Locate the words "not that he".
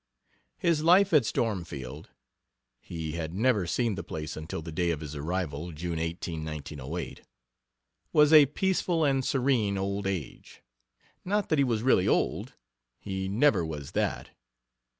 11.23-11.63